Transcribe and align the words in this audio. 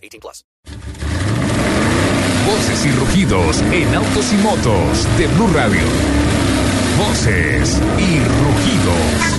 18 0.00 0.20
plus. 0.20 0.44
Voces 2.46 2.86
y 2.86 2.90
rugidos 2.92 3.60
en 3.72 3.94
autos 3.94 4.32
y 4.32 4.36
motos 4.36 5.06
de 5.18 5.26
Blue 5.28 5.48
Radio. 5.54 5.80
Voces 6.98 7.78
y 7.98 8.18
rugidos. 8.18 9.36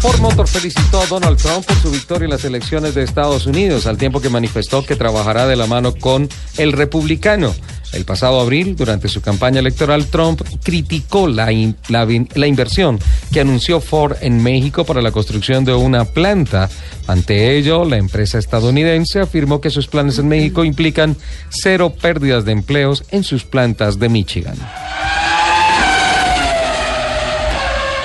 Ford 0.00 0.18
Motor 0.20 0.48
felicitó 0.48 1.00
a 1.00 1.06
Donald 1.06 1.38
Trump 1.40 1.64
por 1.64 1.76
su 1.76 1.90
victoria 1.90 2.24
en 2.24 2.30
las 2.30 2.44
elecciones 2.44 2.94
de 2.94 3.04
Estados 3.04 3.46
Unidos, 3.46 3.86
al 3.86 3.98
tiempo 3.98 4.20
que 4.20 4.30
manifestó 4.30 4.84
que 4.84 4.96
trabajará 4.96 5.46
de 5.46 5.54
la 5.54 5.66
mano 5.68 5.94
con 5.94 6.28
el 6.58 6.72
republicano. 6.72 7.54
El 7.92 8.04
pasado 8.04 8.40
abril, 8.40 8.74
durante 8.74 9.06
su 9.08 9.20
campaña 9.20 9.60
electoral, 9.60 10.06
Trump 10.06 10.40
criticó 10.64 11.28
la, 11.28 11.52
in- 11.52 11.76
la 11.88 12.04
vin- 12.04 12.26
la 12.34 12.46
inversión 12.48 12.98
que 13.32 13.40
anunció 13.40 13.80
Ford 13.80 14.16
en 14.20 14.42
México 14.42 14.84
para 14.84 15.02
la 15.02 15.10
construcción 15.10 15.64
de 15.64 15.74
una 15.74 16.04
planta. 16.04 16.68
Ante 17.06 17.56
ello, 17.56 17.84
la 17.84 17.96
empresa 17.96 18.38
estadounidense 18.38 19.20
afirmó 19.20 19.60
que 19.60 19.70
sus 19.70 19.88
planes 19.88 20.18
en 20.18 20.28
México 20.28 20.64
implican 20.64 21.16
cero 21.48 21.94
pérdidas 22.00 22.44
de 22.44 22.52
empleos 22.52 23.04
en 23.10 23.24
sus 23.24 23.44
plantas 23.44 23.98
de 23.98 24.08
Michigan. 24.08 24.56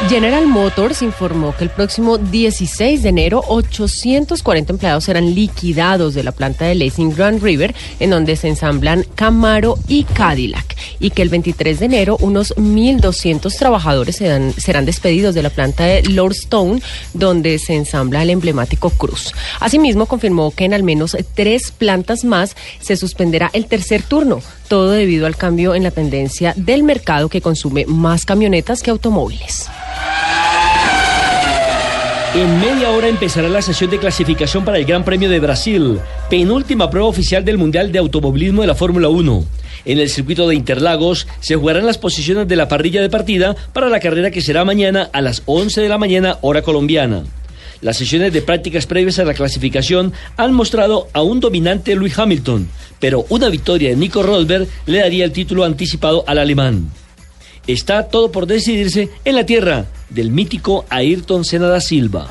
General 0.09 0.47
Motors 0.47 1.01
informó 1.01 1.53
que 1.53 1.65
el 1.65 1.69
próximo 1.69 2.17
16 2.17 3.03
de 3.03 3.09
enero 3.09 3.43
840 3.45 4.71
empleados 4.71 5.03
serán 5.03 5.35
liquidados 5.35 6.13
de 6.13 6.23
la 6.23 6.31
planta 6.31 6.63
de 6.63 6.75
Lacing 6.75 7.13
Grand 7.13 7.43
River, 7.43 7.75
en 7.99 8.11
donde 8.11 8.37
se 8.37 8.47
ensamblan 8.47 9.05
Camaro 9.15 9.77
y 9.89 10.05
Cadillac, 10.05 10.77
y 11.01 11.09
que 11.09 11.23
el 11.23 11.29
23 11.29 11.79
de 11.79 11.85
enero 11.87 12.17
unos 12.21 12.55
1.200 12.55 13.53
trabajadores 13.57 14.15
serán, 14.15 14.85
despedidos 14.85 15.35
de 15.35 15.43
la 15.43 15.49
planta 15.49 15.83
de 15.83 16.03
Lordstone, 16.03 16.81
donde 17.13 17.59
se 17.59 17.75
ensambla 17.75 18.23
el 18.23 18.29
emblemático 18.29 18.89
Cruz. 18.91 19.33
Asimismo, 19.59 20.05
confirmó 20.05 20.51
que 20.51 20.63
en 20.63 20.73
al 20.73 20.83
menos 20.83 21.17
tres 21.33 21.71
plantas 21.71 22.23
más 22.23 22.55
se 22.79 22.95
suspenderá 22.95 23.49
el 23.51 23.65
tercer 23.65 24.03
turno, 24.03 24.41
todo 24.69 24.91
debido 24.91 25.25
al 25.25 25.35
cambio 25.35 25.75
en 25.75 25.83
la 25.83 25.91
tendencia 25.91 26.53
del 26.55 26.83
mercado 26.83 27.27
que 27.27 27.41
consume 27.41 27.85
más 27.87 28.23
camionetas 28.23 28.81
que 28.81 28.91
automóviles. 28.91 29.67
En 32.35 32.59
media 32.59 32.91
hora 32.91 33.07
empezará 33.07 33.47
la 33.47 33.61
sesión 33.61 33.89
de 33.89 33.99
clasificación 33.99 34.65
para 34.65 34.77
el 34.77 34.85
Gran 34.85 35.03
Premio 35.03 35.29
de 35.29 35.39
Brasil, 35.39 35.99
penúltima 36.29 36.89
prueba 36.89 37.07
oficial 37.07 37.43
del 37.45 37.57
Mundial 37.57 37.91
de 37.91 37.99
Automovilismo 37.99 38.61
de 38.61 38.67
la 38.67 38.75
Fórmula 38.75 39.07
1. 39.07 39.45
En 39.85 39.99
el 39.99 40.09
circuito 40.09 40.47
de 40.47 40.55
Interlagos 40.55 41.25
se 41.39 41.55
jugarán 41.55 41.85
las 41.85 41.97
posiciones 41.97 42.47
de 42.47 42.57
la 42.57 42.67
parrilla 42.67 43.01
de 43.01 43.09
partida 43.09 43.55
para 43.73 43.89
la 43.89 44.01
carrera 44.01 44.29
que 44.29 44.41
será 44.41 44.65
mañana 44.65 45.09
a 45.13 45.21
las 45.21 45.41
11 45.45 45.81
de 45.81 45.89
la 45.89 45.97
mañana 45.97 46.37
hora 46.41 46.61
colombiana. 46.61 47.23
Las 47.81 47.97
sesiones 47.97 48.33
de 48.33 48.41
prácticas 48.41 48.87
previas 48.87 49.19
a 49.19 49.25
la 49.25 49.33
clasificación 49.33 50.11
han 50.35 50.53
mostrado 50.53 51.07
a 51.13 51.21
un 51.21 51.39
dominante 51.39 51.95
Lewis 51.95 52.19
Hamilton, 52.19 52.67
pero 52.99 53.25
una 53.29 53.49
victoria 53.49 53.89
de 53.89 53.95
Nico 53.95 54.21
Rosberg 54.21 54.67
le 54.85 54.99
daría 54.99 55.25
el 55.25 55.31
título 55.31 55.63
anticipado 55.63 56.23
al 56.27 56.39
alemán. 56.39 56.91
Está 57.67 58.07
todo 58.07 58.31
por 58.31 58.47
decidirse 58.47 59.09
en 59.25 59.35
la 59.35 59.45
tierra 59.45 59.85
del 60.09 60.31
mítico 60.31 60.85
Ayrton 60.89 61.43
Senna 61.43 61.67
da 61.67 61.81
Silva. 61.81 62.27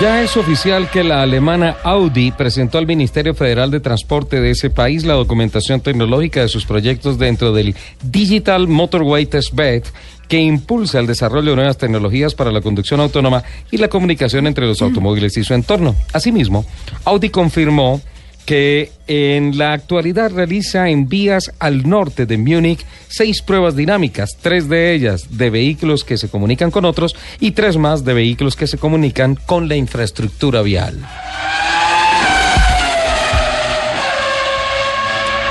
Ya 0.00 0.22
es 0.22 0.36
oficial 0.36 0.90
que 0.90 1.02
la 1.02 1.22
alemana 1.22 1.78
Audi 1.82 2.30
presentó 2.30 2.78
al 2.78 2.86
Ministerio 2.86 3.34
Federal 3.34 3.70
de 3.70 3.80
Transporte 3.80 4.40
de 4.40 4.50
ese 4.50 4.70
país 4.70 5.04
la 5.04 5.14
documentación 5.14 5.80
tecnológica 5.80 6.42
de 6.42 6.48
sus 6.48 6.66
proyectos 6.66 7.18
dentro 7.18 7.52
del 7.52 7.74
Digital 8.02 8.68
Motorway 8.68 9.26
Testbed 9.26 9.82
que 10.28 10.38
impulsa 10.38 11.00
el 11.00 11.06
desarrollo 11.06 11.50
de 11.50 11.56
nuevas 11.56 11.78
tecnologías 11.78 12.34
para 12.34 12.52
la 12.52 12.60
conducción 12.60 13.00
autónoma 13.00 13.42
y 13.70 13.78
la 13.78 13.88
comunicación 13.88 14.46
entre 14.46 14.66
los 14.66 14.82
automóviles 14.82 15.36
y 15.38 15.42
su 15.42 15.54
entorno. 15.54 15.96
Asimismo, 16.12 16.64
Audi 17.04 17.30
confirmó 17.30 18.00
que 18.48 18.92
en 19.08 19.58
la 19.58 19.74
actualidad 19.74 20.32
realiza 20.32 20.88
en 20.88 21.06
vías 21.06 21.52
al 21.58 21.86
norte 21.86 22.24
de 22.24 22.38
Múnich 22.38 22.82
seis 23.06 23.42
pruebas 23.42 23.76
dinámicas, 23.76 24.38
tres 24.40 24.70
de 24.70 24.94
ellas 24.94 25.36
de 25.36 25.50
vehículos 25.50 26.02
que 26.02 26.16
se 26.16 26.30
comunican 26.30 26.70
con 26.70 26.86
otros 26.86 27.14
y 27.40 27.50
tres 27.50 27.76
más 27.76 28.06
de 28.06 28.14
vehículos 28.14 28.56
que 28.56 28.66
se 28.66 28.78
comunican 28.78 29.34
con 29.34 29.68
la 29.68 29.76
infraestructura 29.76 30.62
vial. 30.62 30.98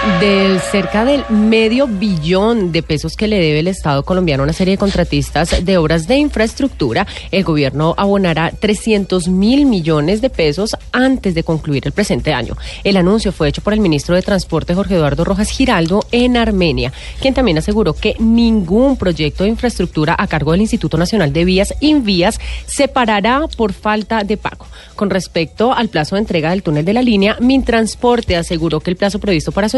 Del 0.08 0.60
cerca 0.62 1.06
del 1.06 1.26
medio 1.30 1.86
billón 1.86 2.72
de 2.72 2.82
pesos 2.82 3.16
que 3.16 3.28
le 3.28 3.38
debe 3.40 3.60
el 3.60 3.68
Estado 3.68 4.04
colombiano 4.04 4.42
a 4.42 4.46
una 4.46 4.54
serie 4.54 4.72
de 4.72 4.78
contratistas 4.80 5.64
de 5.64 5.78
obras 5.78 6.08
de 6.08 6.16
infraestructura, 6.16 7.06
el 7.30 7.44
gobierno 7.44 7.94
abonará 7.98 8.52
300 8.52 9.28
mil 9.28 9.68
millones 9.68 10.22
de 10.22 10.32
pesos 10.32 10.76
antes 10.92 11.36
de 11.36 11.44
concluir 11.44 11.84
el 11.86 11.92
presente 11.92 12.34
año. 12.34 12.56
El 12.84 12.98
anuncio 12.98 13.32
fue 13.32 13.50
hecho 13.50 13.62
por 13.62 13.74
el 13.74 13.80
ministro 13.80 14.16
de 14.16 14.24
Transporte 14.24 14.74
Jorge 14.74 14.96
Eduardo 14.96 15.24
Rojas 15.24 15.52
Giraldo 15.52 16.04
en 16.12 16.36
Armenia, 16.36 16.92
quien 17.22 17.36
también 17.36 17.60
aseguró 17.60 17.94
que 17.94 18.16
ningún 18.18 18.98
proyecto 18.98 19.44
de 19.44 19.50
infraestructura 19.50 20.16
a 20.18 20.26
cargo 20.26 20.54
del 20.54 20.62
Instituto 20.62 20.98
Nacional 20.98 21.32
de 21.32 21.46
Vías, 21.46 21.76
Invías, 21.80 22.40
se 22.66 22.88
parará 22.88 23.42
por 23.56 23.74
falta 23.74 24.24
de 24.24 24.38
pago. 24.38 24.66
Con 24.96 25.12
respecto 25.12 25.74
al 25.74 25.90
plazo 25.90 26.16
de 26.16 26.22
entrega 26.22 26.50
del 26.50 26.64
túnel 26.64 26.86
de 26.86 26.94
la 26.94 27.04
línea, 27.04 27.38
Mintransporte 27.40 28.36
aseguró 28.36 28.80
que 28.80 28.90
el 28.90 28.98
plazo 28.98 29.20
previsto 29.20 29.52
para 29.52 29.70
su 29.70 29.78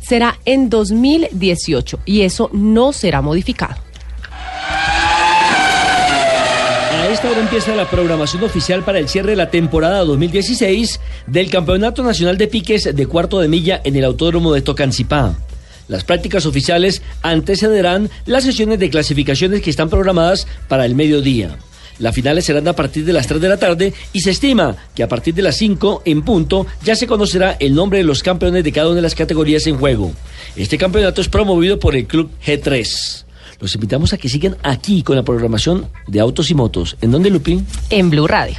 será 0.00 0.38
en 0.44 0.68
2018 0.68 2.00
y 2.04 2.22
eso 2.22 2.50
no 2.52 2.92
será 2.92 3.22
modificado. 3.22 3.76
A 6.90 7.08
esta 7.10 7.30
hora 7.30 7.40
empieza 7.40 7.74
la 7.74 7.88
programación 7.88 8.44
oficial 8.44 8.84
para 8.84 8.98
el 8.98 9.08
cierre 9.08 9.30
de 9.30 9.36
la 9.36 9.50
temporada 9.50 10.04
2016 10.04 11.00
del 11.26 11.50
Campeonato 11.50 12.02
Nacional 12.02 12.36
de 12.36 12.48
Piques 12.48 12.94
de 12.94 13.06
Cuarto 13.06 13.40
de 13.40 13.48
Milla 13.48 13.80
en 13.84 13.96
el 13.96 14.04
Autódromo 14.04 14.52
de 14.52 14.62
Tocancipá. 14.62 15.34
Las 15.88 16.04
prácticas 16.04 16.44
oficiales 16.44 17.02
antecederán 17.22 18.10
las 18.26 18.44
sesiones 18.44 18.78
de 18.78 18.90
clasificaciones 18.90 19.62
que 19.62 19.70
están 19.70 19.88
programadas 19.88 20.46
para 20.68 20.84
el 20.84 20.94
mediodía. 20.94 21.56
Las 21.98 22.14
finales 22.14 22.44
serán 22.44 22.68
a 22.68 22.74
partir 22.74 23.04
de 23.04 23.12
las 23.12 23.26
3 23.26 23.40
de 23.40 23.48
la 23.48 23.56
tarde 23.56 23.92
y 24.12 24.20
se 24.20 24.30
estima 24.30 24.76
que 24.94 25.02
a 25.02 25.08
partir 25.08 25.34
de 25.34 25.42
las 25.42 25.56
5 25.56 26.02
en 26.04 26.22
punto 26.22 26.66
ya 26.84 26.94
se 26.94 27.06
conocerá 27.06 27.56
el 27.58 27.74
nombre 27.74 27.98
de 27.98 28.04
los 28.04 28.22
campeones 28.22 28.64
de 28.64 28.72
cada 28.72 28.88
una 28.88 28.96
de 28.96 29.02
las 29.02 29.14
categorías 29.14 29.66
en 29.66 29.78
juego. 29.78 30.12
Este 30.56 30.78
campeonato 30.78 31.20
es 31.20 31.28
promovido 31.28 31.78
por 31.78 31.96
el 31.96 32.06
Club 32.06 32.30
G3. 32.44 33.24
Los 33.60 33.74
invitamos 33.74 34.12
a 34.12 34.18
que 34.18 34.28
sigan 34.28 34.56
aquí 34.62 35.02
con 35.02 35.16
la 35.16 35.24
programación 35.24 35.88
de 36.06 36.20
autos 36.20 36.50
y 36.50 36.54
motos. 36.54 36.96
¿En 37.00 37.10
dónde, 37.10 37.30
Lupín? 37.30 37.66
En 37.90 38.08
Blue 38.10 38.28
Radio. 38.28 38.56